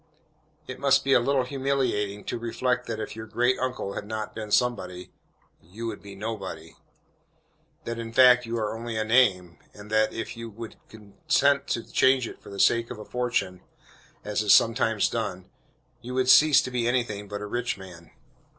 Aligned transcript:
It 0.65 0.79
must 0.79 1.03
be 1.03 1.13
a 1.13 1.19
little 1.19 1.43
humiliating 1.43 2.23
to 2.23 2.39
reflect 2.39 2.87
that 2.87 2.99
if 2.99 3.15
your 3.15 3.27
great 3.27 3.59
uncle 3.59 3.93
had 3.93 4.07
not 4.07 4.33
been 4.33 4.49
somebody, 4.49 5.11
you 5.61 5.85
would 5.85 6.01
be 6.01 6.15
nobody 6.15 6.73
that, 7.83 7.99
in 7.99 8.11
fact, 8.11 8.47
you 8.47 8.57
are 8.57 8.75
only 8.75 8.97
a 8.97 9.03
name, 9.03 9.59
and 9.75 9.91
that, 9.91 10.11
if 10.11 10.35
you 10.35 10.51
should 10.59 10.75
consent 10.89 11.67
to 11.67 11.83
change 11.83 12.27
it 12.27 12.41
for 12.41 12.49
the 12.49 12.59
sake 12.59 12.89
of 12.89 12.97
a 12.97 13.05
fortune, 13.05 13.61
as 14.25 14.41
is 14.41 14.53
sometimes 14.55 15.07
done, 15.07 15.51
you 16.01 16.15
would 16.15 16.29
cease 16.29 16.63
to 16.63 16.71
be 16.71 16.87
anything 16.87 17.27
but 17.27 17.39
a 17.41 17.45
rich 17.45 17.77
man. 17.77 18.09